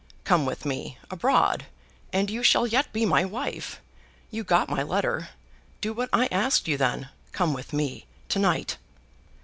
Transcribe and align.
"Come 0.23 0.47
with 0.47 0.65
me, 0.65 0.97
abroad, 1.11 1.67
and 2.11 2.27
you 2.31 2.41
shall 2.41 2.65
yet 2.65 2.91
be 2.91 3.05
my 3.05 3.23
wife. 3.23 3.79
You 4.31 4.43
got 4.43 4.67
my 4.67 4.81
letter? 4.81 5.29
Do 5.79 5.93
what 5.93 6.09
I 6.11 6.25
asked 6.31 6.67
you, 6.67 6.75
then. 6.75 7.09
Come 7.33 7.53
with 7.53 7.71
me 7.71 8.07
to 8.29 8.39
night." 8.39 8.77